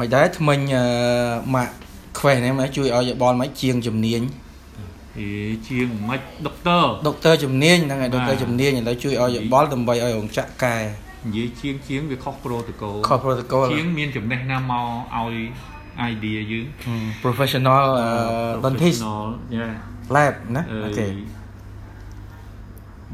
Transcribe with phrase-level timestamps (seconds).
[0.00, 0.60] មិនដែរថ្មិញ
[1.54, 1.72] ម៉ាក់
[2.18, 4.20] ខ្វេះនេះមកជួយឲ្យយោបល់មកជាងជំនាញ
[5.18, 5.28] អេ
[5.68, 10.76] ជាងមិនដុកទ័រដុកទ័រជំនាញហ្នឹងហើយដុកទ័រជំនាញឥឡូវជួយឲ្យយោបល់ដើម្បីឲ្យរោងចក្រកែ
[11.26, 15.36] និយាយជាងជាងវាខុស protocol ខុស protocol ជាងមានចំណេះណាមកឲ្យ
[16.12, 16.66] idea យើង
[17.24, 17.84] professional
[18.64, 19.00] dentist
[20.14, 21.06] lab ណាអូខេ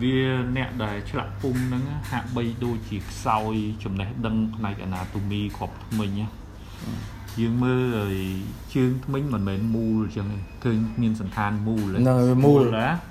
[0.03, 0.17] វា
[0.57, 3.55] អ្នកដែលឆ្លាក់ពុំហ្នឹងហាក់បីដូចជាខ្សោយ
[3.85, 6.40] ចំណេះដឹងផ្នែក anatomy គ្រប់ថ្មិញណា
[7.41, 8.17] យើងមើលឲ្យ
[8.75, 10.29] ជើងថ្មិញមិនមែនមូលអញ្ចឹង
[10.65, 12.03] ឃើញមានសន្តានមូលហ្នឹង
[12.47, 12.63] មូល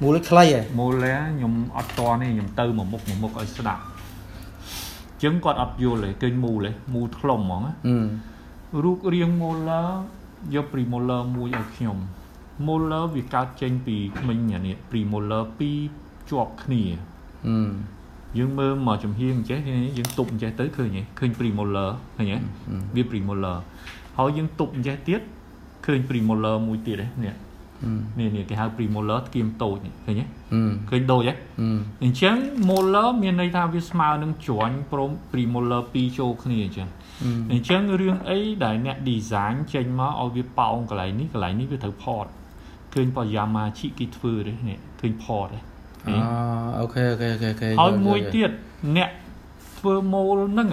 [0.03, 7.63] មូលខ្លីហ៎មូលខ្ញុំអត់តនេះខ្ញុំទៅមួយមុខមួយមុខឲ្យស្ដាប់អញ្ចឹងគាត់អត់យល់ទេឃើញមូលទេមូលធ្លុំហ្មង
[8.83, 9.89] រូបរាង molar
[10.55, 11.97] យក premolar មួយឲ្យខ្ញុំ
[12.67, 15.79] molar វាកើតចេញពីថ្មិញអានេះ premolar ពីរ
[16.29, 16.83] ជាប់គ្នា
[18.37, 19.59] យើងមើលមកចំហៀងអញ្ចេះ
[19.97, 22.37] យើងទប់អញ្ចេះទៅឃើញទេឃើញ premolar ឃើញទេ
[22.95, 23.57] វា premolar
[24.17, 25.21] ហើយយើងទប់អញ្ចេះទៀត
[25.85, 27.35] ឃើញ premolar មួយទៀតទេនេះ
[28.19, 30.25] នេះនេះគេហៅ premolar ស្គៀមតូចឃើញទេ
[30.89, 31.33] ឃើញដូចទេ
[32.03, 32.35] អញ្ចឹង
[32.69, 36.87] molar មានន័យថាវាស្មើនឹងជ្រាញ់ព្រម premolar ពីរចូលគ្នាអញ្ចឹង
[37.51, 42.25] អញ្ចឹងរឿងអីដែលអ្នក design ចេញមកឲ្យវាប៉ោងកន្លែងនេះកន្លែងនេះវាត្រូវផត
[42.93, 45.59] ឃើញប៉ាយ៉ាម៉ាឈីគេធ្វើទេនេះឃើញផតទេ
[46.07, 46.13] អូ
[46.79, 48.51] អូខេអូខេអូខេអូខេហើយមួយទៀត
[48.97, 49.09] អ្នក
[49.77, 50.67] ធ្វើម៉ូលហ្នឹង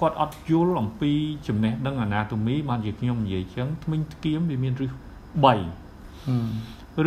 [0.00, 1.12] គាត់អត់យល់អំពី
[1.48, 4.96] ចំណេះដឹង anatomy បានជាខ្ញុំនិយាយចឹងថ្មិញថ្គៀមវាមានរឹស3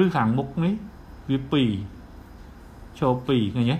[0.03, 0.73] ឬខាងមុខនេះ
[1.29, 1.37] វា
[2.09, 3.77] 2ចូល2ឃើញទេ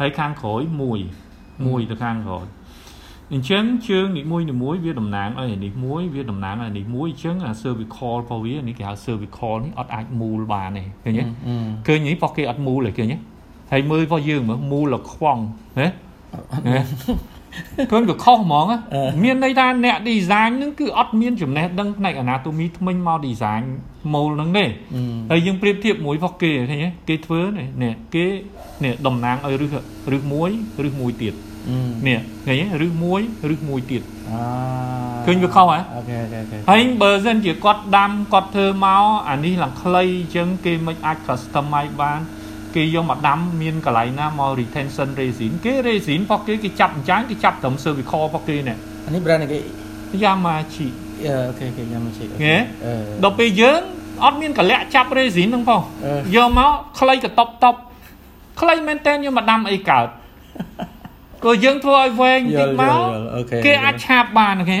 [0.00, 0.62] ហើយខាងក្រោយ
[1.22, 2.44] 1 1ទៅខាងក្រោយ
[3.32, 11.24] អញ្ចឹងជើងនីមួយនីមួយវាតំណាងឲ្យនេះមួយវាតំណាងឲ្យនេះមួយអញ្ចឹងអា cervical របស់វានេះគេហៅ cervical នេះអត់អាចមូលបានទេឃើញទេ
[11.86, 13.16] ឃើញនេះរបស់គេអត់មូលទេឃើញទេ
[13.72, 15.42] ហើយមើលរបស់យើងមើលមូលលខ្វង់
[15.80, 15.88] ណា
[17.90, 18.66] ឃើញវាខុសហ្មង
[19.22, 23.62] មានន័យថាអ្នក design ហ្នឹងគឺអត់មានចំណេះដឹងផ្នែក anatomy ថ្មិញមក design
[24.14, 24.64] ម៉ូលហ្នឹងទេ
[25.30, 28.26] ហើយយើងប្រៀបធៀបមួយរបស់គេឃើញទេគេធ្វើនេះគេ
[28.84, 29.74] នេះតំណាងឲ្យរឹស
[30.12, 30.50] រឹសមួយ
[30.84, 31.34] រឹសមួយទៀត
[32.06, 33.20] នេះឃើញឬមួយ
[33.54, 34.02] ឬមួយទៀត
[35.26, 42.20] ឃើញវាខុសហ៎អូខេអូខេហើយបើសិនជាគាត់ដាំគាត់ធ្វើមកអានេះឡើងខ្លីអញ្ចឹងគេមិនអាច customize បាន
[42.76, 48.76] គេយកមកដាំមានកន្លែងណាមក retention resin គេ resin របស់គេគេចាប់អញ្ចឹងគេចាប់ត្រឹម cervical របស់គេនេះ
[49.06, 49.58] អានេះ brand គេ
[50.22, 50.88] Yamachi
[51.24, 52.56] អូខេគេ Yamachi ហេ
[53.24, 53.80] ដល់ពេលយើង
[54.24, 55.82] អត់មានកលៈចាប់ resin ហ្នឹងផង
[56.36, 57.80] យកមកខ្លីកតប់តប់
[58.60, 60.08] ខ្លីមែនតើយកមកដាំអីកើត
[61.44, 62.98] ក៏យើងធ្វើឲ្យវែងតិចមក
[63.66, 64.78] គេអាចឆាបបានអូខេ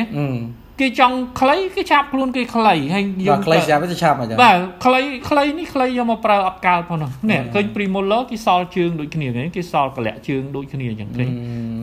[0.80, 11.24] គេចង់ខ្លីគេឆាបខ្លួនគេខ្លីហើយយើងខ្លីឆាបទៅឆាបអញ្ចឹងបាទខ្លីខ្លីនេះខ្លីយកមកប្រើអត់កើផងនោះនេះឃើញ Primoler គេសល់ជើងដូចគ្នាគេសល់កលាក់ជើងដូចគ្នាអញ្ចឹងទេ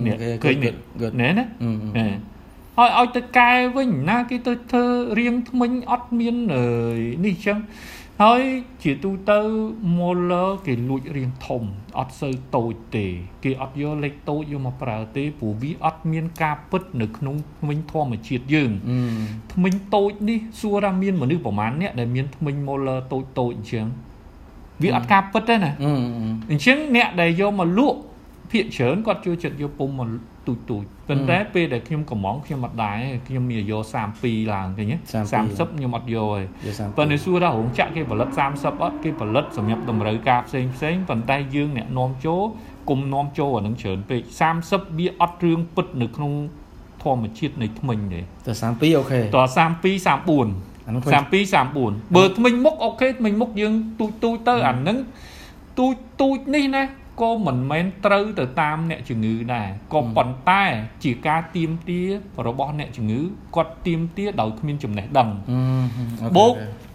[0.05, 0.73] នេះឃើញនេះ
[1.21, 1.45] ណែណា
[2.77, 4.85] ហើយឲ្យទៅកែវិញណាគេទៅធ្វើ
[5.19, 6.35] រៀងថ្មិញអត់មាន
[7.25, 7.57] នេះអញ្ចឹង
[8.23, 8.43] ហើយ
[8.83, 9.39] ជាទូទៅ
[9.97, 11.63] molar គេលួចរាងធំ
[11.99, 13.05] អត់សូវតូចទេ
[13.43, 18.71] គេអត់យកលេខតូចយកមកប្រើទេព្រោះវាអត់មានការពិតនៅក្នុងធ្មេញធម្មជាតិយើង
[19.53, 23.85] ធ្មេញតូចនេះសួរថាមានមនុស្សប្រមាណអ្នកដែលមានធ្មេញ molar តូចតូចអញ្ចឹង
[24.83, 25.71] វាអត់ការពិតទេណា
[26.51, 27.99] អញ្ចឹងអ្នកដែលយកមកលក់
[28.51, 30.09] ភាកច្រើនគាត់ជួយចិត្តយកពុំមក
[30.47, 33.83] ទូចទូចប៉ុន្តែពេលដែលខ្ញុំកំងខ្ញុំអត់ដែរខ្ញុំមានយក
[34.17, 34.97] 32ឡើងឃើញទេ
[35.67, 36.41] 30ខ្ញុំអត់យកទេ
[36.97, 42.41] ប៉ុន្តែសួរថារោងចក្រគេផលិត30អត់គេផលិតសម្រាប់តម្រូវការផ្សេងផ្សេងប៉ុន្តែយើងអ្នកនាំចូល
[42.89, 44.21] គុំនាំចូលអានឹងច្រើនពេក
[44.61, 46.33] 30វាអត់រឿងពិតនៅក្នុង
[47.03, 48.23] ធម្មជាតិនៃថ្មិញទេត
[48.63, 49.35] 32អូខេត32
[50.05, 50.47] 34
[50.85, 54.97] 32 34បើថ្មិញមុខអូខេថ្មិញមុខយើងទូចទូចទៅអានឹង
[55.79, 56.83] ទូចទូចនេះណា
[57.21, 60.63] ក៏មិនមែនត្រូវទៅតាមអ្នកជំងឺដែរក៏ប៉ុន្តែ
[61.03, 62.01] ជាការទៀមទា
[62.47, 63.21] របស់អ្នកជំងឺ
[63.55, 65.29] គាត់ទៀមទាដោយគ្មានចំណេះដឹង
[66.37, 66.53] បូក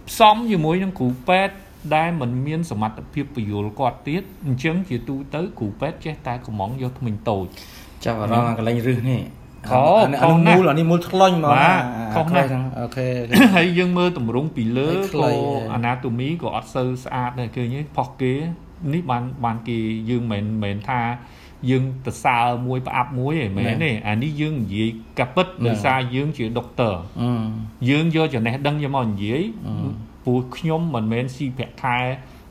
[0.09, 1.55] ផ្សំជាមួយនឹងគ្រូពេទ្យ
[1.97, 7.47] ដែលមិនមានសមត្ថភាពពយល់គាត់ទៀតអញ្ចឹងជាទូទៅគ្រូពេទ្យចេះតែកំងយកថ្មិញតូច
[8.05, 9.23] ចាប់អារម្មណ៍កន្លែងរឹសនេះ
[9.69, 11.61] ខុសអានេះមូលអានេះមូលថ្លាញ់ហ្មង
[12.15, 12.49] ខុសណាស់
[12.81, 13.07] អូខេ
[13.57, 15.29] ហើយយើងមើលតម្រង់ពីលើក៏
[15.75, 18.35] អាណាតូមីក៏អត់សូវស្អាតដែរឃើញទេផុសគេ
[18.93, 19.79] នេះបានបានគេ
[20.11, 21.01] យើងមិនមែនថា
[21.71, 24.89] យើងទៅសើមួយប្រអាប់មួយឯងមែនទេអានេះយើងនិយាយ
[25.19, 26.95] កាពិតដោយសារយើងជាដុកទ័រ
[27.91, 29.43] យើងយកចំណេះដឹងយកមកនិយាយ
[30.25, 31.99] ព្រោះខ្ញុំមិនមែនស៊ីប្រាក់ខែ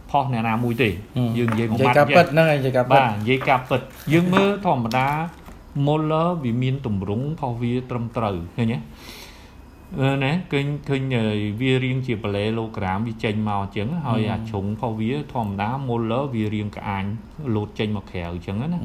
[0.10, 0.90] ផុសអ្នកណាមួយទេ
[1.38, 3.82] យើងនិយាយមួយម៉ាត់និយាយកាពិតហ្នឹងឯងនិយាយកាពិតបាទនិយាយកាពិត
[4.14, 5.08] យើងមើលធម្មតា
[5.86, 8.78] Moller វាមានទម្រង់ផុសវាត្រឹមត្រូវឃើញទេ
[10.24, 11.02] ណាឃើញឃើញ
[11.60, 17.04] វារៀងជាប៉ាឡេឡូក្រាមវាចេញមកអញ្ចឹងហើយអាជ្រុងរបស់វាធម្មតា molar វារៀងក្អាញ
[17.56, 18.80] លោតចេញមកក្រៅអញ្ចឹងណា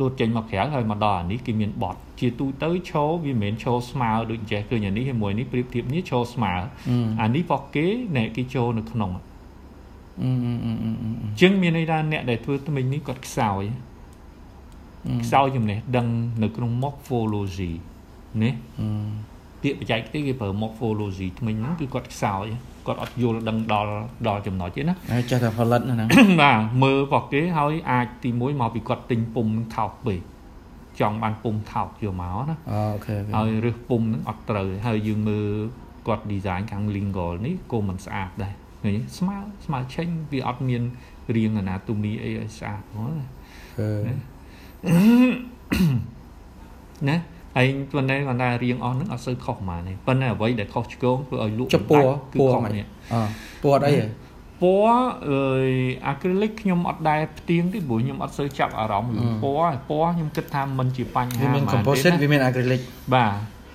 [0.00, 6.52] លោតចេញមកក្រៅហើយមកដល់អានេះគេមានបត់ជាទូទៅឈរវាមិនមែនឈរស្មើដូចចេះឃើញអានេះជាមួយនេះប្រៀបធៀបនេះឈរស្មើ
[7.22, 7.86] អានេះរបស់គេ
[8.16, 9.22] ណែគេចូលនៅក្នុងអឺ
[10.22, 10.26] អ
[11.32, 13.62] ញ្ចឹងមានន័យថាអ្នកដែលធ្វើថ្មិញនេះគាត់ខ្សោយ
[15.24, 16.06] ខ្សោយចំណេះដឹង
[16.42, 17.72] នៅក្នុង morphology
[18.42, 18.50] ណា
[19.64, 22.44] ពាក្យបច្ចេកទេសគេប្រើ morphology ថ្មិញហ្នឹងគឺគាត់ខ្សោយ
[22.86, 23.92] គាត់អត់យល់ដឹងដល់
[24.28, 26.08] ដល់ចំណុចទេណាហើយចេះតែផលិតហ្នឹង
[26.42, 30.20] បាទមើលរបស់គេហើយអាចទី1មកពីគាត់ទិញពុំនឹងថោកពេក
[31.00, 35.48] ចង់បានពុំថោកយកមកណាអូខេហើយរើសពុំនឹងអត់ត្រូវហើយយើងមើល
[36.06, 40.82] គាត់ design ខាង lingual នេះក៏មិនស្អាតដែរឃើញស្មើស្មើឆេញវាអត់មាន
[41.34, 43.12] រាង anatomy អីឲ្យស្អាតហ្មង
[47.08, 47.18] ណា
[47.56, 53.14] ហើយប៉ុន្តែគាត់ថារៀងអស់ហ្នឹងអត់សូវខុសហ្មងទេប៉ុន្តែអ្វីដែលខុសឆ្គងធ្វើឲ្យលក់ចពណ៌គឺខុសនេះអ
[53.62, 53.94] ពណ៌អី
[54.62, 55.38] ពណ៌អឺ
[56.06, 62.80] អាគ្រីលិកខ្ញុំអត់ដែរផ្ទៀងទេព្រោះខ្ញុំអត់សូវចាប់អារម្មណ៍រឿងពណ៌ពណ៌ខ្ញុំគិតថាมันជាបញ្ហាវាមាន composite វាមានអាគ្រីលិក
[63.14, 63.32] បាទ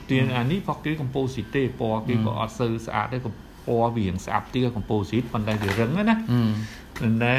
[0.10, 3.36] ទៀនអានេះផកគេ composite ទេពណ៌គេក៏អត់សូវស្អាតទេពណ៌
[3.68, 6.16] វារៀងស្អាប់ទៀត composite ប៉ុន្តែវារឹងណា
[7.00, 7.36] ប៉ុន្តែ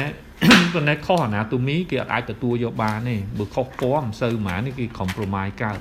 [0.73, 5.79] ប៉ុន្តែខុស anatomy គេអត់អាចទទួលយកបានទេបើខុសពណ៌មិនសូវហ្មងនេះគេ compromise កើត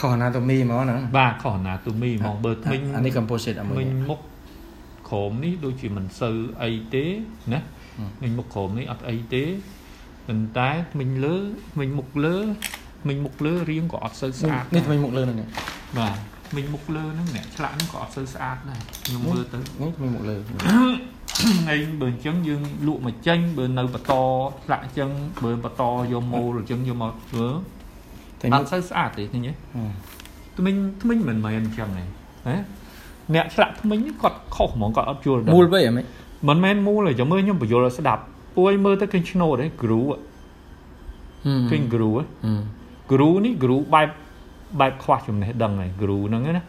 [0.00, 4.20] ខុស anatomy ហ្មងហ្នឹងបាទខុស anatomy ហ្មងបើថ្មិញអានេះ composite អាមួយថ្មិញមុខ
[5.10, 7.04] ក្រោមនេះដូចជាមិនសូវអីទេ
[7.52, 7.60] ណា
[8.18, 9.44] ថ្មិញមុខក្រោមនេះអត់អីទេ
[10.28, 11.36] ប៉ុន្តែថ្មិញលើ
[11.74, 12.36] ថ្មិញមុខលើ
[13.02, 15.38] ថ្មិញមុខលើរាងក៏អត់សូវស្អាតនេះថ្មិញមុខលើហ្នឹង
[15.98, 16.16] បាទ
[16.50, 24.12] ថ្មិញមុខលើហ្នឹងអ្នកឆ្លាក់ហ្នឹងក៏អត់សូវស្អាតដែរខ្ញុំមើលទៅនេះថ្មិញមុខលើថ្ងៃបើអញ្ចឹងយើងលក់មកចេញបើនៅបន្ត
[24.64, 25.10] ឆ្លាក់អញ្ចឹង
[25.44, 25.82] បើបន្ត
[26.12, 27.46] យកម៉ូលអញ្ចឹងយកមកធ្វើ
[28.54, 29.52] អត់សូវស្អាតទេឃើញទេ
[30.58, 32.56] ថ្មិញថ្មិញមិនមែនអញ្ចឹងទេណា
[33.34, 36.06] អ្នកឆ្លាក់ថ្មិញគាត់ខុសហ្មងគាត់អត់យល់មូលវិញហ្មង
[36.48, 38.22] មិនមែនមូលទេចាំមើលខ្ញុំបញ្យល់ឲ្យស្ដាប់
[38.56, 40.00] ពួយមើលទៅឃើញឆ្នោតទេគ្រូ
[41.70, 42.10] ឃើញគ្រូ
[43.12, 44.08] គ្រូនេះគ្រូបែប
[44.80, 46.64] បែបខ្វះចំណេះដឹងហើយគ្រូហ្នឹងណា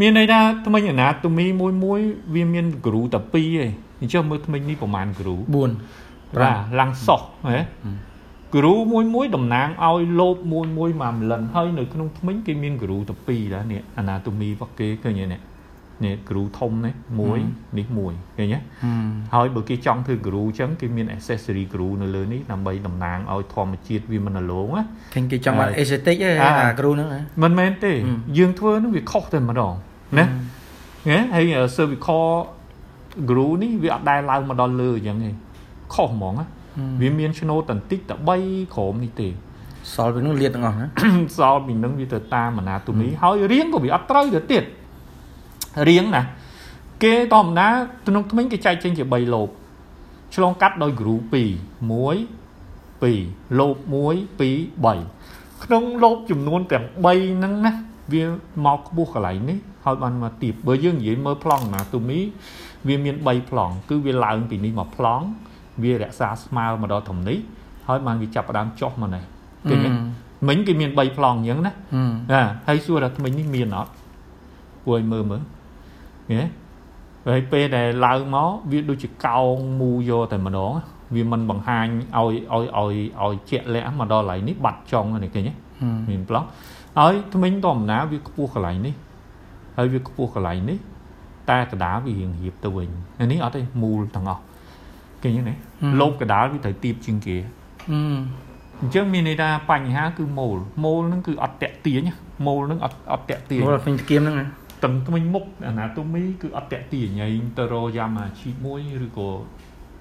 [0.00, 2.00] មានន័យថាថ្មិញអាណាតូមីមួយមួយ
[2.34, 3.70] វាមានគ្រូតែ2ឯង
[4.00, 5.70] អញ្ចឹងមើលថ្មិញនេះប្រហែលគ្រូ4បាទ
[6.80, 7.58] ឡើងសោះហ៎
[8.54, 15.40] គ្រូមួយមួយតំណាងឲ្យលោបមួយមួយមួយម្លិនហើយនៅក្នុងថ្មិញគេមានគ្រូទៅ2ដែរនេះអាណាតូមីរបស់គេឃើញទេនេះ
[16.04, 17.38] នេះគ្រូធំនេះមួយ
[17.78, 18.58] នេះមួយឃើញទេ
[19.34, 24.84] ហើយបើគេចង់ធ្វើគ្រូអញ្ចឹងគេមាន accessory គ្រូនៅលើនេះដើម្បីតំណាងឲ្យធម្មជាតិវាមិនរលោងណា
[25.14, 27.08] ឃើញគេចង់បាន aesthetic ឯអាគ្រូហ្នឹង
[27.42, 27.92] មិនមែនទេ
[28.38, 29.74] យើងធ្វើហ្នឹងវាខុសតែម្ដង
[30.18, 30.26] ណា
[31.08, 31.44] ហ៎ហើយ
[31.76, 32.26] cervical
[33.30, 35.30] groove នេះវាអត់ដែលឡើងមកដល់លើអញ្ចឹងទេ
[35.94, 36.46] ខុសហ្មងណា
[37.00, 39.28] វាមានឆ្នោតតន្តិចតែ3ក្រោមនេះទេ
[39.94, 40.86] សល់ពីនោះលាតទាំងអស់ណា
[41.38, 44.64] សល់ពីនឹងវាទៅតាមអាណាទូមីហើយរៀងក៏វាអត់ត្រូវទៅទៀត
[45.88, 46.22] រៀងណា
[47.02, 47.68] គេធម្មតា
[48.06, 49.48] ក្នុងថ្មិញគេចែកចេញជា3លូប
[50.34, 51.38] ឆ្លងកាត់ដោយគ្រូ2 1
[53.02, 54.42] 2លូប1 2
[54.84, 57.72] 3ក្នុងលូបចំនួនទាំង3ហ្នឹងណា
[58.12, 58.24] វា
[58.66, 62.18] មកខ្ពស់កន្លែងនេះហើយបានមកទៀបបើយើងនិយាយមើលប្លង់ណាទូមី
[62.88, 65.24] វាមាន3ប្លង់គឺវាឡើងពីនេះមកប្លង់
[65.82, 67.38] វារក្សាស្មើមកដល់ធំនេះ
[67.88, 69.24] ហើយបានវាចាប់ផ្ដើមចុះមកនេះ
[69.70, 69.76] គេ
[70.48, 71.72] មិញគេមាន3ប្លង់អញ្ចឹងណា
[72.32, 73.92] ណាហើយសួរថាថ្មិញនេះមានអត់
[74.84, 75.42] គួរឲ្យមើលមើល
[76.30, 76.44] ហ៎
[77.28, 80.72] ហើយពេលដែលឡើងមកវាដូចជាកោងមូយកតែម្ដង
[81.14, 81.86] វាមិនបង្ហាញ
[82.16, 85.52] ឲ្យឲ្យឲ្យឲ្យជាក់លាក់មកដល់កន្លែងនេះបាត់ចុងនេះឃើញទេ
[86.10, 86.46] មានប្លង់
[86.98, 88.94] ហើយថ្មិញធម្មតាវាខ្ពស់កន្លែងនេះ
[89.76, 90.78] ហើយវាខ្ពស់កន្លែងនេះ
[91.50, 92.88] តែកដាវារៀងរៀបទៅវិញ
[93.32, 94.42] នេះអត់ទេមូលទាំងអស់
[95.22, 95.56] គេអញ្ចឹងណា
[96.00, 97.36] លបកដាលវាត្រូវទៀបជាងគេ
[98.80, 102.08] អញ្ចឹងមានន័យថាបញ្ហាគឺម៉ូលម៉ូលហ្នឹងគឺអត់តាក់ទាញ
[102.46, 104.46] ម៉ូលហ្នឹងអត់អត់តាក់ទាញម៉ូលអត់ពេញស្គៀមហ្នឹងណា
[104.84, 109.28] ទាំងថ្មិញមុខអាណាតូមីគឺអត់តាក់ទាញហើយទៅរយ៉ាម៉ាជីមួយឬក៏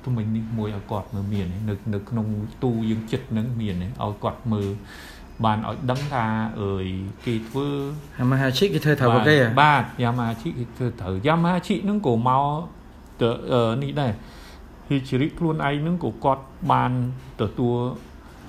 [0.06, 2.28] ថ្មិញនេះមួយឲ្យគាត់មើលមាននៅនៅក្នុង
[2.64, 4.70] ទូយើងចិត្តហ្នឹងមានឲ្យគាត់មើល
[5.46, 6.26] បានឲ្យដឹងថា
[6.62, 6.86] អើយ
[7.26, 7.68] គេធ្វើ
[8.18, 12.44] យ៉ាម៉ាហាឈីគេធ្វើត្រូវគេបាទយ៉ាម៉ាហាឈីគេធ្វើត្រូវយ៉ាម៉ាហាឈីហ្នឹងក៏មក
[13.22, 13.30] ទៅ
[13.84, 14.12] នេះដែរ
[14.88, 16.92] ហ៊ីជីរិខ្លួនឯងហ្នឹងក៏គាត់បាន
[17.42, 17.78] ទទួល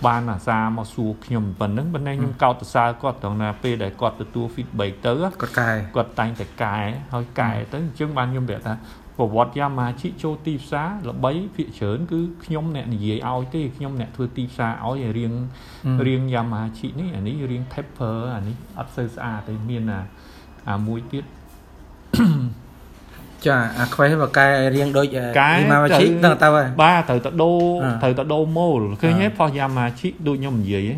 [0.06, 6.78] បានអាសាមកសួរខ្ញុំប៉ុណ្ណឹងប៉ុន្តែខ្ញុំកោតសរសើរគាត់ត្រង់ណាពេលដែលគាត់ទទួល feedback ទៅគាត់កែគាត់តែងតែកែ
[7.14, 8.74] ហើយកែទៅអញ្ចឹងបានខ្ញុំប្រាប់ថា
[9.18, 15.32] ប្រវត្តិយ៉ាម៉ាជីចូលទីផ្សារល្បីភាគច្រើនគឺខ្ញុំអ្នកនិយាយឲ្យទេខ្ញុំអ្នកធ្វើទីផ្សារឲ្យរៀង
[16.06, 20.00] រៀងយ៉ាម៉ាជីនេះអានេះរៀង taper អានេះអត់សូវស្អាតទេមានអា
[20.70, 21.24] អាមួយទៀត
[23.46, 25.22] ចាអាខ្វេះបកែរៀងដូចយី
[25.70, 27.60] ម៉ាម៉ាឈីដឹងទៅហើយបាទត្រូវទៅដូរ
[28.02, 30.94] ត្រូវទៅដូរម៉ូលឃើញទេផោះយ៉ាម៉ាឈីដូចខ្ញុំនិយាយហ៎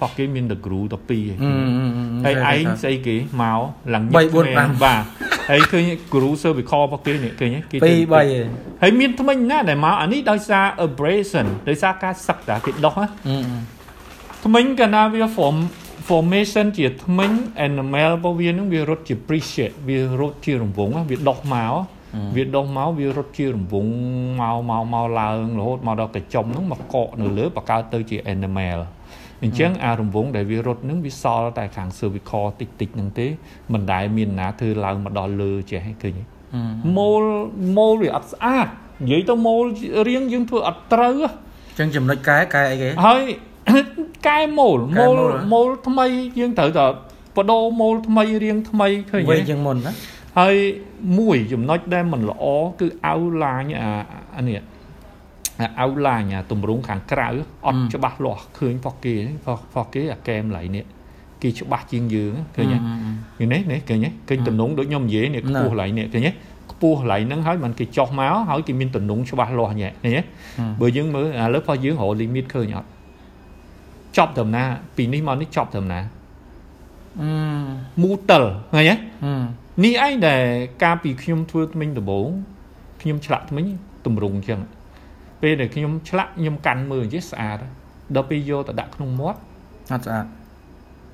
[0.00, 3.60] ផោះគេមានតែគ្រូទៅ2ហើយហើយឯងស្អីគេមក
[3.94, 5.02] ឡើងញឹក3 4 5បាទ
[5.50, 5.84] ហើយឃើញ
[6.14, 7.82] គ្រូ cervical របស់គេនេះឃើញគេ2
[8.34, 13.08] 3ហើយមានថ្មិញណាដែលមកអានេះដោយសារ abrasion ដោយសារការសឹកតាគេដោះណា
[14.44, 15.56] ថ្មិញកាលណាវា form
[16.08, 17.30] formation ជាថ្មិញ
[17.66, 21.74] enamel របស់វានឹងវារត់ជា appreciate វារត់ជារង្វង់វាដោះមក
[22.36, 23.90] វាដោះមកវារត់ជារង្វង់
[24.40, 28.78] មកមកមកឡើងរហូតមកដល់កញ្ចុំហ្នឹងមកកកនៅលើបកើតទៅជា enamel
[29.42, 33.26] អញ្ចឹងអារង្វង់ដែលវារត់នឹងវាសល់តែខាង cervical តិចតិចហ្នឹងទេ
[33.72, 36.14] មិនដែលមានណាធ្វើឡើងមកដល់លើចេះឃើញ
[36.96, 37.24] ម៉ូល
[37.76, 38.68] ម៉ូលវាអត់ស្អាត
[39.02, 39.64] និយាយទៅម៉ូល
[40.08, 43.22] រៀងយើងធ្វើអត់ត្រូវអញ្ចឹងចំណុចកែកែអីគេហើយ
[44.26, 45.16] កែម៉ូលម៉ូល
[45.52, 46.06] ម៉ូលថ្មី
[46.38, 46.86] យើងត្រូវតែ
[47.36, 49.92] បដូរម៉ូលថ្មីរៀងថ្មីឃើញទេវិញជាងមុនណា
[50.38, 50.56] ហើយ
[51.18, 52.44] មួយចំណុចដែលមិនល្អ
[52.80, 53.14] គឺអៅ
[53.44, 53.64] ឡាញ
[54.36, 54.60] អានេះ
[55.80, 57.28] អៅឡាញអាទម្រង់ខាងក្រៅ
[57.66, 59.14] អត់ច្បាស់លាស់ឃើញផកគេ
[59.74, 60.84] ផកគេអាកែមឡៃនេះ
[61.42, 66.32] គេច្បាស់ជាងយើងឃើញទេនេះនេះឃើញទេឃើញតំណងដូចខ្ញុំនិយាយនេះខ្ពស់ឡៃនេះឃើញទេ
[66.72, 70.22] ខ្ពស់ឡៃហ្នឹងហើយมันគេចោះមកហើយគេមានតំណងច្បាស់លាស់ញ៉ែឃើញទេ
[70.80, 72.88] បើយើងមើលឥឡូវផោះយើងរក limit ឃើញអត់
[74.16, 74.64] ចប់ដំណា
[74.96, 76.00] ពីនេះមកនេះចប់ដំណា
[77.20, 77.30] អឺ
[78.02, 78.44] មូតិល
[78.74, 78.96] ឃើញទេ
[79.84, 80.42] នេះឯងដែល
[80.82, 82.28] កាលពីខ្ញុំធ្វើថ្មិញដំបង
[83.02, 83.64] ខ្ញុំឆ្លាក់ថ្មិញ
[84.06, 84.60] ទម្រង់អញ្ចឹង
[85.42, 87.58] ពេលដែលខ្ញុំឆ្លាក់ខ្ញុំកាន់មើលអញ្ចឹងស្អាត
[88.14, 89.40] ដល់ពេលយកទៅដាក់ក្នុងមាត់
[89.92, 90.26] អត់ស្អាត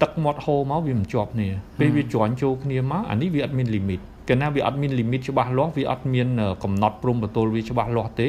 [0.02, 6.28] ទឹកមាត់ហូរមកវាមិនជាប់គ្នាពេលវាជាន់ចូលគ្នាមកអានេះវាអត់មានលីមីតកាលណាវាអត់មានលីមីតច្បាស់លាស់វាអត់មាន
[6.64, 8.28] កំណត់ព្រំប្រទល់វាច្បាស់លាស់ទេ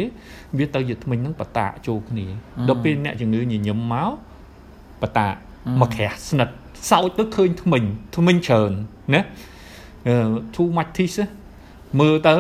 [0.58, 2.26] វាទៅជាថ្មិញហ្នឹងបតាកចូលគ្នា
[2.70, 4.12] ដល់ពេលអ្នកជំងឺញញឹមមក
[5.02, 5.28] បតា
[5.82, 6.54] មកក្រាស់ស្និទ្ធ
[6.90, 7.84] សោចទៅឃើញថ្មិញ
[8.16, 8.72] ថ្មិញច្រើន
[9.14, 9.22] ណា
[10.56, 11.20] too much teeth
[12.00, 12.34] មើលទៅ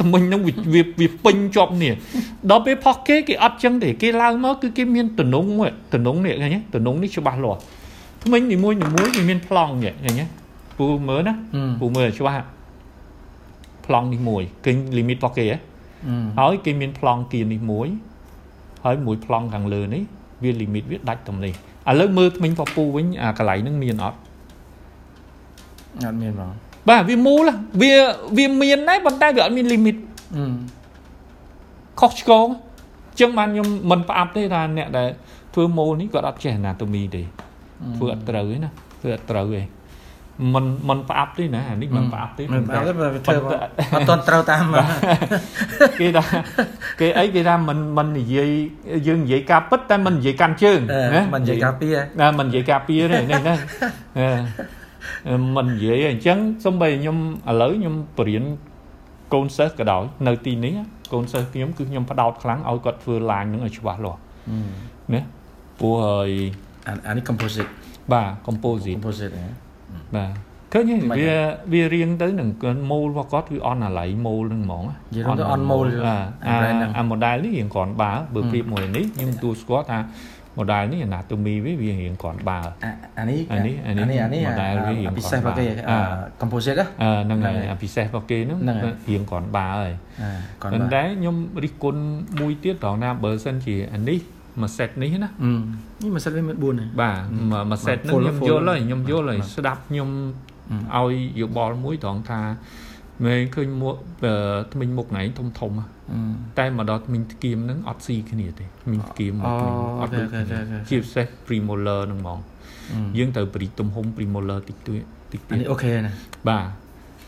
[0.00, 0.54] ថ្មិញហ្នឹងវា
[1.00, 1.92] វាពេញជាប់នេះ
[2.50, 5.44] ដល់ពេលផុសគេគេអត់ចឹងទេគេឡើងមកគឺគេមានតំណង
[5.94, 7.60] តំណងនេះឃើញទេតំណងនេះច្បាស់លាស់
[8.24, 10.24] ថ្មិញនីមួយនីមួយវាមានប្លង់នេះឃើញទេ
[10.78, 11.34] ពូមើលណា
[11.80, 12.44] ពូមើលច្បាស់
[13.86, 15.58] ប្លង់នេះមួយគេ limit របស់គេហ៎
[16.38, 17.88] ហើយគេមានប្លង់គៀននេះមួយ
[18.84, 20.02] ហើយមួយប្លង់ខាងលើនេះ
[20.42, 21.52] វា limit វាដាច់តំនេះ
[21.90, 24.18] ឥឡូវមើលថ្មិញពពូវិញអាកន្លែងហ្នឹងមានអត់
[26.04, 26.52] អត់មានបង
[26.88, 27.50] បាទវាមូល
[27.82, 27.92] វា
[28.38, 29.96] វាមានដែរប៉ុន្តែវាអត់មាន limit
[32.00, 32.46] ខុសឆ្គង
[33.20, 35.08] ចឹងបានខ្ញុំមិនផ្អាប់ទេថាអ្នកដែល
[35.54, 37.22] ធ្វើម៉ូលនេះគាត់អត់ចេះ anatomy ទេ
[37.96, 39.62] ធ្វើអត់ត្រូវទេណាធ្វើអត់ត្រូវទេ
[40.54, 43.36] មិនមិនផ្អាប់ទេណាអានេះមិនផ្អាប់ទេមិនផ្អាប់ទេបើធ្វើ
[43.94, 44.64] អត់តន់ត្រូវតាម
[46.00, 46.24] គេថា
[47.00, 48.50] គេអីគេថាមិនមិននិយាយ
[49.08, 50.80] យើងនិយាយការពិតតែមិននិយាយកាន់ជើង
[51.14, 51.88] ណាមិននិយាយការពៀ
[52.20, 53.54] ណាមិននិយាយការពៀទេនេះណា
[55.56, 57.16] មិននិយាយអញ្ចឹងសំបីខ្ញុំ
[57.50, 58.44] ឥឡូវខ្ញុំបរៀន
[59.34, 60.72] កូនសិស្សក៏ដោយនៅទីនេះ
[61.12, 64.20] កូនសិស្សខ្ញុំគឺខ្ញុំផ្ដោតខ្លាំងឲ្យគាត់ធ្វើឡាញនឹងឲ្យច្បាស់លាស់
[65.14, 65.22] ណា
[65.80, 66.30] ព្រោះហើយ
[67.06, 67.70] អានេះ composite
[68.12, 69.34] បាទ composite composite
[70.16, 70.32] បាទ
[70.72, 71.36] ឃើញវា
[71.72, 72.48] វារៀងទៅនឹង
[72.90, 76.16] ម៉ូលរបស់គាត់គឺអនអាឡៃម៉ូលនឹងហ្មងនិយាយទៅអនម៉ូលអា
[76.96, 79.98] អា model នេះរៀងគ្រាន់បើបើប្រៀបមួយនេះខ្ញុំទួស្គាល់ថា
[80.58, 82.60] model នេះ anatomy វាវារៀងគ្រាន់បើ
[83.18, 85.64] អានេះអានេះអានេះអានេះ model វារៀងពិសេសរបស់គេ
[86.40, 86.78] composite
[87.24, 88.58] ហ្នឹងហើយអាពិសេសរបស់គេហ្នឹង
[89.08, 89.94] រៀងគ្រាន់បើហើយ
[90.72, 92.02] ប៉ុន្តែខ្ញុំរិះគន់
[92.40, 94.20] មួយទៀតត្រង់ណាបើសិនជាអានេះ
[94.62, 95.30] មួយ set នេះណា
[96.02, 100.08] នេះមួយ set វាមាន4ហើយបាទមួយ set ហ្នឹងខ្ញុំយល់ហើយខ្ញុំយល់ហើយស្ដាប់ខ្ញុំ
[100.96, 102.40] ឲ្យយោបល់មួយត្រង់ថា
[103.24, 103.96] មែនឃើញមុខ
[104.72, 105.72] ថ្មិញមុខណៃធំធំ
[106.58, 109.34] តែមកដល់ថ្មិញថ្កៀមហ្នឹងអត់ស៊ីគ្នាទេថ្មិញថ្កៀម
[110.00, 110.26] អត់ដូច
[110.90, 112.38] ជាពិសេស premolar ហ្នឹងហ្មង
[113.18, 114.98] យើងត្រូវប្រីទំហំ premolar តិចតួច
[115.32, 116.12] តិចទៀតអានេះអូខេណា
[116.48, 116.64] បាទ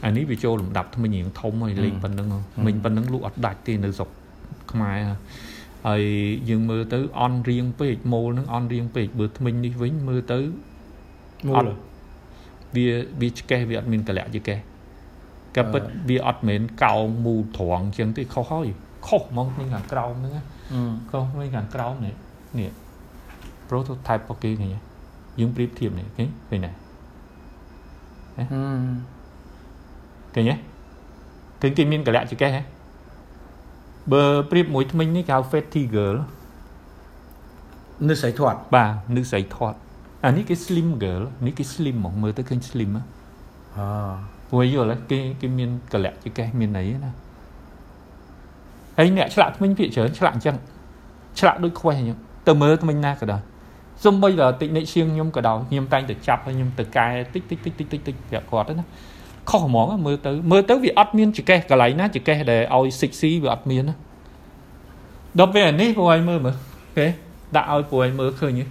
[0.05, 4.11] អានេះវាចូលលំដាប់ថ្មិញរៀងធំហើយលេងប៉ុណ្្នឹងថ្មិញប៉ុណ្្នឹងលក់អត់ដាច់ទេនៅស្រុក
[4.73, 4.99] ខ្មែរ
[5.87, 6.03] ហើយ
[6.49, 10.41] យើងមើលទៅអន់រៀងពេកម៉ូលនឹងអន់រៀងពេកបើថ្មិញនេះវិញមើលទៅ
[11.49, 11.67] ម៉ូល
[12.77, 12.87] វា
[13.21, 14.59] វាឆ្កេះវាអត់មានកលៈជាកេះ
[15.57, 18.67] ក៏ពិតវាអត់មែនកោងមូលត្រង់ជាងទេខុសហើយ
[19.07, 20.33] ខុសហ្មងនេះខាងក្រោមហ្នឹង
[21.11, 22.15] ខុសនេះខាងក្រោមនេះ
[22.59, 22.71] នេះ
[23.69, 24.75] prototype របស់គេនេះ
[25.41, 26.73] យើងប្រៀបធៀបនេះឃើញឃើញណា
[30.35, 30.55] ឃើញទេ
[31.61, 32.63] ឃើញគេមានកលៈជាកេះហ៎
[34.13, 36.17] បើប្រៀបមួយថ្មិញនេះគេហៅ fatty girl
[38.09, 39.79] នឹស្រីធាត់បាទនឹស្រីធាត់
[40.25, 43.03] អានេះគេ slim girl នេះគេ slim ហ្មងមើលទៅឃើញ slim ហ៎
[43.77, 43.81] អ
[44.49, 47.11] ព្រោះយល់គេគេមានកលៈជាកេះមានអីណា
[48.97, 50.57] ហើយអ្នកឆ្លាក់ថ្មិញភាគច្រើនឆ្លាក់អញ្ចឹង
[51.39, 53.43] ឆ្លាក់ដូចខ្វេះអញ្ចឹងទៅមើលថ្មិញណាក៏ដោយ
[54.05, 58.87] សំបីដល់តិចនិចជាងខ្ញុំក៏ដោយខ្ញុំតែងតែចាប់ហើយខ្ញុំទៅកែតិចតិចតិចតិចតិចតិចប្រាប់គាត់ទៅណា
[59.51, 63.95] ខុសហ្មងមើលទៅមើលទៅវាអត់មានចកេះកន្លែងណាចកេះដែលឲ្យ 6C វាអត់មានណា
[65.39, 66.57] ដល់ពេលនេះពួកឯងមើលមើល
[66.99, 67.07] គេ
[67.57, 68.65] ដាក់ឲ្យពួកឯងមើលឃើញទេ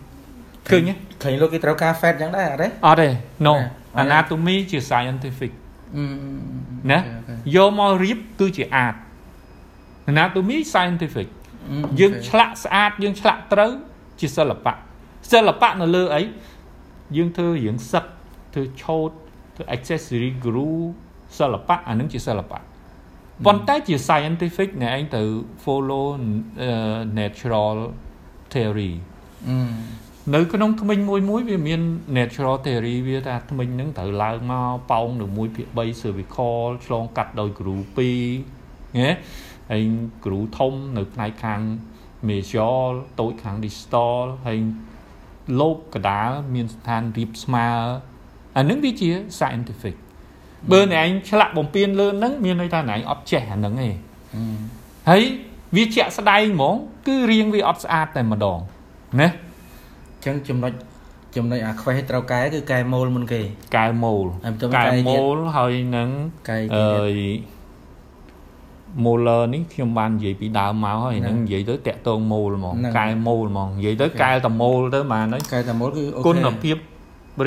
[0.69, 3.09] ឃើញទេឃើញលោកគេត្រូវការ fat យ៉ាងដែរអត់ទេអត់ទេ
[3.47, 3.53] no
[4.01, 5.51] anatomy ជា scientific
[6.91, 6.99] ណា
[7.55, 8.95] យកមករៀបគឺជា art
[10.11, 11.27] anatomy scientific
[11.99, 13.71] យើងឆ្លាក់ស្អាតយើងឆ្លាក់ត្រូវ
[14.19, 14.73] ជាសិល្បៈ
[15.31, 16.21] សិល្បៈនៅលើអី
[17.17, 18.05] យើងធ្វើរៀងសឹក
[18.53, 19.11] ធ្វើឆូត
[19.59, 20.81] ធ្វើ accessory glue
[21.37, 22.59] សិល្បៈអានឹងជាសិល្បៈ
[23.45, 25.21] ប៉ុន្តែជា scientific អ្នកឯងទៅ
[25.63, 26.05] follow
[27.19, 27.77] natural
[28.53, 28.93] theory
[30.35, 31.81] នៅក្នុងថ្មិញមួយមួយវាមាន
[32.17, 37.87] natural theory វាថាថ្មិញហ្នឹងត្រូវឡើងមកប៉ោងនៅ1ភាគ3 cervical ឆ្លងកាត់ដោយ groove
[38.39, 39.11] 2ណា
[39.71, 39.83] ហើយ
[40.23, 41.61] groove ធំនៅផ្នែកខាង
[42.29, 42.89] medial
[43.19, 44.59] តូចខាង distal ហើយ
[45.59, 47.69] លោកកដាលមានស្ថានរៀបស្មើ
[48.57, 49.95] អានឹងវាជា scientific
[50.71, 53.89] បើអ្នកឯងឆ្លាក់បំពេញលើហ្នឹងមានន័យថាអ្នកឯងអត់ចេះអាហ្នឹងទេ
[55.09, 55.23] ហើយ
[55.75, 56.75] វាជាក់ស្ដែងហ្មង
[57.07, 58.59] គឺរៀងវាអត់ស្អាតតែម្ដង
[59.19, 60.71] ណាអញ្ចឹងចំណុច
[61.35, 63.41] ចំណុចអាខ្វេះត្រូវកែគឺកែម៉ូលមុនគេ
[63.75, 64.25] កែម៉ូល
[64.77, 66.09] កែម៉ូលហើយនឹង
[66.75, 67.59] អឺ
[69.05, 76.77] molar នេះខ្ញុំបាននិយាយពីដើមមកហើយនឹងនិយាយទៅតាក់ទង mol ហ្មងកែ mol ហ្មងនិយាយទៅកែតែ mol ទៅបានហើយកែតែ mol គឺគុណភាព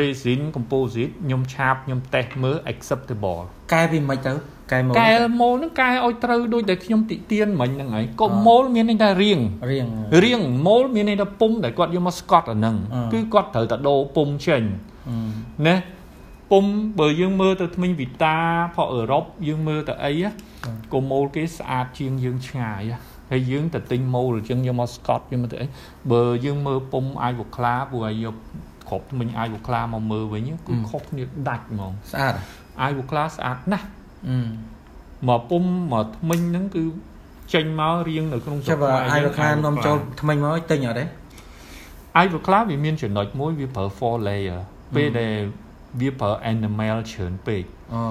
[0.00, 4.32] resin composite ខ្ញុំឆាបខ្ញុំតេស្តមើល acceptable កែពីមិនទៅ
[4.72, 9.38] កែ mol កែ mol ហ្នឹងកែឲ្យត្រូវដូចដែលខ្ញុំតិទៀនមិញហ្នឹងហើយកុំ mol មានន័យថារៀង
[9.70, 9.86] រៀង
[10.24, 12.76] រៀង mol មានន័យថាពុំដែលគាត់យកមកស្កត់អាហ្នឹង
[13.12, 14.62] គឺគាត់ត្រូវតែដូរពុំចេញ
[15.66, 15.76] ណា
[16.50, 16.64] ពុំ
[16.98, 18.36] បើយើងមើលទៅថ្មិញវីតា
[18.74, 20.12] ផអឺរ៉ុបយើងមើលទៅអី
[20.92, 22.82] កុំម៉ូលគេស្អាតជាងយើងឆ្ងាយ
[23.30, 25.66] ហើយយើងទៅទិញម៉ូលអញ្ចឹងយកមកស្កត់យកមកទៅអី
[26.12, 28.36] បើយើងមើលពុំអាយវក្លាព្រោះឲ្យយក
[28.92, 32.34] គ្រប់ថ្មិញអាយវក្លាមកមើលវិញគឺខុសគ្នាដាច់ហ្មងស្អាត
[32.82, 33.86] អាយវក្លាស្អាតណាស់
[35.28, 36.84] មកពុំមកថ្មិញហ្នឹងគឺ
[37.54, 41.04] ចេញមករៀងនៅក្នុងស្រុកខ្មែរអាយវក្លានាំចូលថ្មិញមកទិញអត់ទេ
[42.18, 44.60] អាយវក្លាវាមានចំណុចមួយវាប្រើ four layer
[44.96, 45.34] ពេលដែល
[46.00, 48.02] វាប្រើ enamel ច្រើនពេកអូ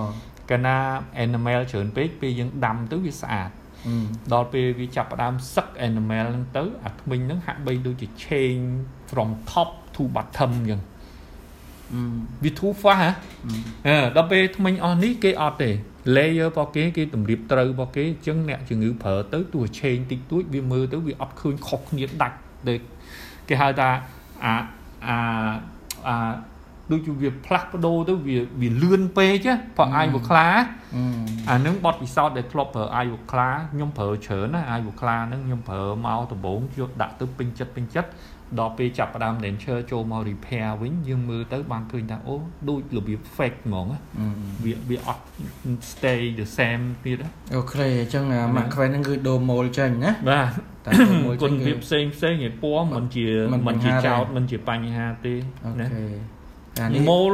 [0.50, 0.78] កាលណា
[1.24, 3.50] enamel ច្រើនពេកពេលយើងដាំទៅវាស្អាត
[4.34, 8.70] ដល់ពេលវាចាប់ផ្ដើមសឹក enamel ហ្នឹងទៅអាថ្មិញហ្នឹងហាក់បីដូចជា change
[9.10, 9.70] from top
[10.02, 10.82] to bottom អញ្ចឹង
[12.44, 13.10] វា too fast ហ៎
[14.16, 15.70] ដល់ពេលថ្មិញអស់នេះគេអត់ទេ
[16.16, 22.38] layer របស់គេគេតម្រៀបត្រូវរបស់គេអញ្ចឹងអ្នកជំងឺប្រើទៅទោះ change តិចតួចវាមើលទៅវាអត់ឃើញខុសគ្នាដាច់
[22.68, 22.80] ដូច
[23.50, 23.90] គេហៅថា
[24.46, 24.56] អា
[25.08, 25.18] អា
[26.08, 26.16] អា
[26.92, 30.48] ដូចជាវាផ្លាស់ប្ដូរទៅវាវាលឿនពេកព្រោះអាយវក្លា
[31.50, 38.10] អានឹងបត់ពិសោធន៍ដែលធ្លាប់ប្រើអាយវក្លាខ្ញុំប្រើច្រើនណាអាយវក្លាហ្នឹងខ្ញុំប្រើមកដំបូងយកដាក់ទៅពេញចិត្តពេញចិត្ត
[38.60, 42.36] ដល់ពេលចាប់ផ្ដើម denture ចូលមក repair វិញយើងមើលទៅបានឃើញថាអូ
[42.70, 43.88] ដូចរបៀប fake ហ្មង
[44.66, 45.24] វាវាអត់
[45.92, 47.18] stay the same ទៀត
[47.56, 48.26] អូខេអញ្ចឹង
[48.58, 50.50] ម៉ាក់ quest ហ្នឹងគឺដូរ mold ចេញណាបាទ
[50.86, 50.92] តែ
[51.44, 53.28] គុណភាពផ្សេងផ្សេងឯពណ៌មិនជា
[53.68, 56.06] មិនជាចោតមិនជាបញ្ហាទេណា OK
[56.80, 57.34] អានេះ mold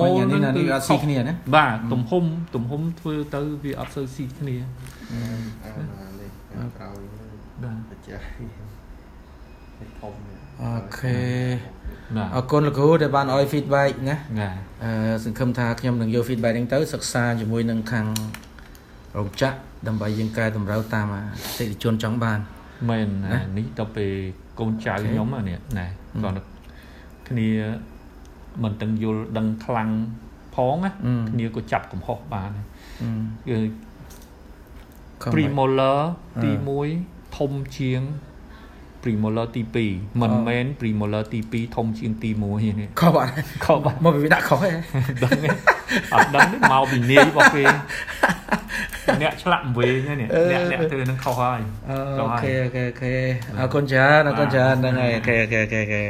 [0.00, 4.56] mold នេះនេះអត់ស៊ីគ្នាណាបាទទំហំទំហំធ្វើទៅវាអត់សូវស៊ីគ្នា
[6.58, 7.00] អាក្រោយ
[7.64, 8.69] បាទចាស់ធំ
[10.62, 11.18] អូខេ
[12.34, 14.16] អរគុណលោកគ្រូដែលបានឲ្យ feedback ណា
[14.84, 14.90] អឺ
[15.24, 18.06] សង្ឃឹមថាខ្ញុំនឹងយក feedback នេះទៅសិក្សាជាមួយនឹងខាង
[19.16, 19.56] រោងចក្រ
[19.88, 21.16] ដើម្បីយើងកែតម្រូវតាមអ
[21.58, 22.38] តិថិជនចង់បាន
[22.90, 23.08] មែន
[23.58, 24.12] នេះទៅពេល
[24.58, 25.86] កូនចៅខ្ញុំនេះណែ
[26.22, 26.44] គាត់
[27.28, 27.48] គ្នា
[28.62, 29.90] មិនទាំងយល់ដឹងខ្លាំង
[30.54, 30.90] ផងណា
[31.32, 32.50] គ្នាក៏ចាប់កំហុសបាន
[33.48, 33.58] គឺ
[35.32, 36.00] premolar
[36.44, 36.50] ទី
[36.94, 38.00] 1ធំជាង
[39.02, 43.30] premolar ទី2មិនមែន premolar ទី2ធំជាងទី1នេះខុសបាត់
[43.64, 44.72] ខុសបាត់មកវាដាក់ខុសហ៎
[45.22, 45.38] ដឹង
[46.14, 47.64] អត់ដឹងមកពីនាយរបស់គេ
[49.22, 51.60] អ្នកឆ្លាក់វែងនេះអ្នកអ្នកធ្វើនឹងខុសហើយ
[52.20, 53.14] OK OK OK
[53.58, 56.04] អរគុណច្រើនអរគុណច្រើនហ្នឹងហើយ OK OK OK